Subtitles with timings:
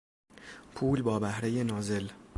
[0.75, 2.07] پول با بهرهی نازل